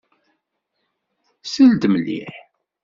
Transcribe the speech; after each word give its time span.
Sel-d 1.43 1.83
mliḥ. 1.91 2.33